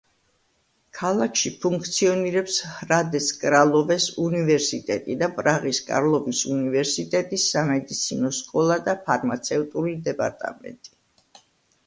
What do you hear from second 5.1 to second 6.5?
და პრაღის კარლოვის